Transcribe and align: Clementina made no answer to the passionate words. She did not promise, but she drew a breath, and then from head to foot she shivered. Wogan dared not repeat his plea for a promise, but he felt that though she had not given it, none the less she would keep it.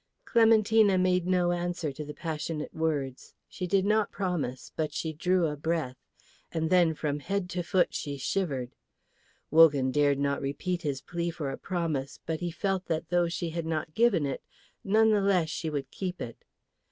Clementina 0.25 0.97
made 0.97 1.27
no 1.27 1.51
answer 1.51 1.91
to 1.91 2.03
the 2.03 2.15
passionate 2.15 2.73
words. 2.73 3.35
She 3.47 3.67
did 3.67 3.85
not 3.85 4.11
promise, 4.11 4.71
but 4.75 4.91
she 4.95 5.13
drew 5.13 5.45
a 5.45 5.55
breath, 5.55 6.01
and 6.51 6.71
then 6.71 6.95
from 6.95 7.19
head 7.19 7.47
to 7.51 7.61
foot 7.61 7.93
she 7.93 8.17
shivered. 8.17 8.73
Wogan 9.51 9.91
dared 9.91 10.17
not 10.17 10.41
repeat 10.41 10.81
his 10.81 11.01
plea 11.01 11.29
for 11.29 11.51
a 11.51 11.55
promise, 11.59 12.19
but 12.25 12.39
he 12.39 12.49
felt 12.49 12.87
that 12.87 13.09
though 13.09 13.27
she 13.27 13.51
had 13.51 13.67
not 13.67 13.93
given 13.93 14.25
it, 14.25 14.41
none 14.83 15.11
the 15.11 15.21
less 15.21 15.49
she 15.49 15.69
would 15.69 15.91
keep 15.91 16.19
it. 16.19 16.45